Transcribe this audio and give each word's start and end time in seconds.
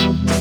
Peace. 0.00 0.39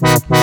Thank 0.00 0.33